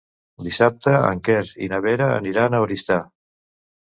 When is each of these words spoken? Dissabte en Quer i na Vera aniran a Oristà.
Dissabte 0.45 0.93
en 1.09 1.21
Quer 1.29 1.37
i 1.67 1.71
na 1.73 1.81
Vera 1.89 2.09
aniran 2.17 2.57
a 2.61 2.67
Oristà. 2.69 2.99